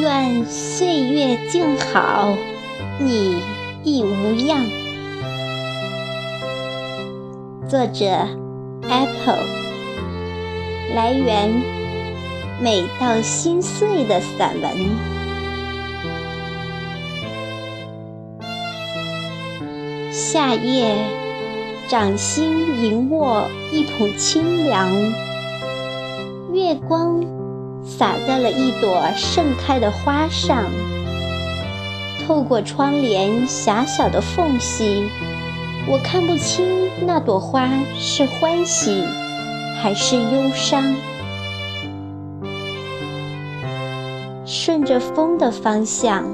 [0.00, 2.36] 愿岁月静好，
[3.00, 3.42] 你
[3.82, 4.64] 亦无恙。
[7.68, 8.06] 作者
[8.88, 9.44] ：Apple。
[10.94, 11.50] 来源：
[12.62, 14.72] 美到心碎的散文。
[20.12, 20.94] 夏夜，
[21.88, 24.92] 掌心盈握一捧清凉，
[26.52, 27.37] 月光。
[27.98, 30.66] 洒在了一朵盛开的花上，
[32.24, 35.04] 透过窗帘狭小的缝隙，
[35.84, 36.64] 我看不清
[37.04, 39.02] 那朵花是欢喜
[39.82, 40.94] 还是忧伤。
[44.46, 46.24] 顺着风的方向，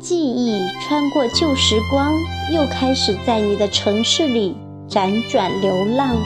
[0.00, 2.12] 记忆穿过旧时光，
[2.52, 4.56] 又开始在你的城市里
[4.88, 6.16] 辗转流浪。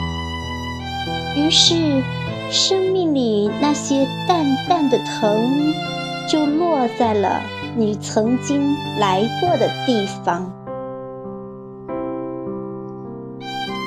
[1.36, 2.02] 于是。
[2.50, 5.72] 生命里那些淡淡的疼，
[6.28, 7.40] 就落在了
[7.76, 10.50] 你曾经来过的地方。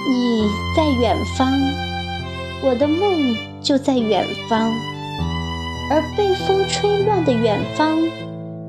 [0.09, 1.53] 你在远方，
[2.63, 4.71] 我的梦就在远方，
[5.89, 7.97] 而被风吹乱的远方，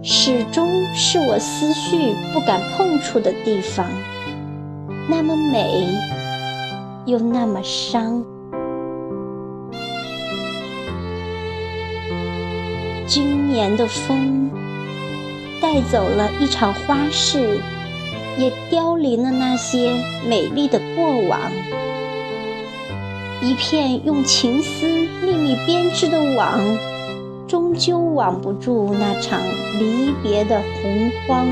[0.02, 3.86] 始终是我思绪不敢碰触的地方。
[5.08, 5.88] 那么美，
[7.06, 8.24] 又那么伤。
[13.08, 14.50] 今年的风
[15.62, 17.58] 带走了一场花事，
[18.36, 19.94] 也凋零了那些
[20.28, 21.40] 美丽的过往。
[23.42, 24.86] 一片用情丝
[25.24, 26.60] 秘密编织的网，
[27.48, 29.40] 终究网不住那场
[29.78, 31.46] 离别的洪荒。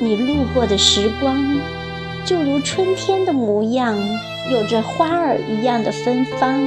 [0.00, 1.36] 你路过的时光，
[2.24, 3.94] 就如春天的模样，
[4.50, 6.58] 有着花儿一样的芬芳。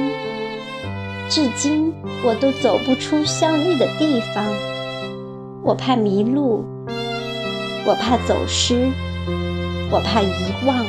[1.34, 1.90] 至今
[2.22, 4.44] 我都走不出相遇的地方，
[5.62, 6.62] 我怕迷路，
[7.86, 8.90] 我怕走失，
[9.90, 10.28] 我怕遗
[10.66, 10.84] 忘。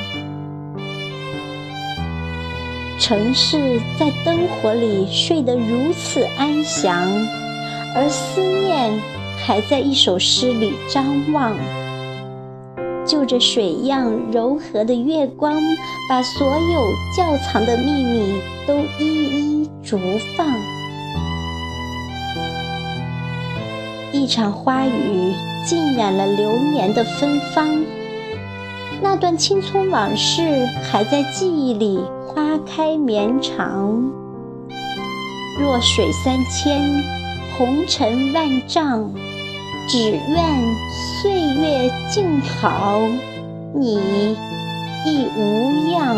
[3.00, 7.10] 城市在灯火里睡得如此安详，
[7.96, 8.92] 而思念
[9.46, 11.56] 还在一首诗里张望。
[13.06, 15.56] 就着水样柔和的月光，
[16.10, 16.82] 把所有
[17.16, 18.34] 窖藏的秘密
[18.68, 19.53] 都一一
[19.94, 20.00] 逐
[20.36, 20.48] 放。
[24.12, 27.80] 一场花雨浸染了流年的芬芳，
[29.04, 34.12] 那段青葱往事还在记忆里花开绵长。
[35.60, 36.82] 弱水三千，
[37.56, 39.12] 红尘万丈。
[39.88, 40.20] 只愿
[41.22, 43.00] 岁月静好，
[43.76, 44.36] 你
[45.06, 46.18] 亦无恙。